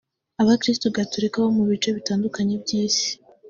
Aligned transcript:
Abakiristu 0.41 0.87
Gaturika 0.97 1.37
bo 1.43 1.49
mu 1.57 1.63
bice 1.69 1.89
bitandukanye 1.97 2.53
by’isi 2.63 3.09